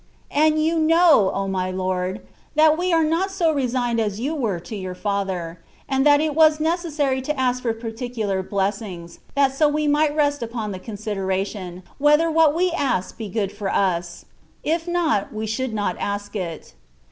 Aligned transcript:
And 0.31 0.57
You 0.65 0.79
know, 0.79 1.29
O 1.31 1.47
my 1.47 1.69
Lord, 1.69 2.21
that 2.55 2.75
we 2.75 2.91
are 2.91 3.03
not 3.03 3.29
so 3.29 3.51
re 3.53 3.67
signed 3.67 3.99
as 4.01 4.19
You 4.19 4.33
were 4.33 4.59
to 4.61 4.75
Your 4.75 4.95
Father, 4.95 5.59
and 5.87 6.03
that 6.07 6.19
it 6.19 6.33
was 6.33 6.59
necessary 6.59 7.21
to 7.21 7.39
ask 7.39 7.61
for 7.61 7.71
particular 7.71 8.41
blessings, 8.41 9.19
that 9.35 9.53
so 9.53 9.69
we 9.69 9.87
might 9.87 10.15
rest 10.15 10.41
upon 10.41 10.71
the 10.71 10.79
consideration, 10.79 11.83
whether 11.99 12.31
what 12.31 12.55
we 12.55 12.71
ask 12.71 13.15
be 13.15 13.29
good 13.29 13.51
for 13.51 13.69
us: 13.71 14.25
if 14.63 14.87
not, 14.87 15.31
we 15.31 15.45
should 15.45 15.71
not 15.71 15.95
ask 15.99 16.35
it. 16.35 16.73